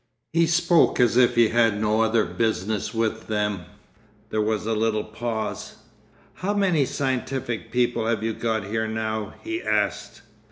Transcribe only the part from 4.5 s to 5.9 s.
a little pause.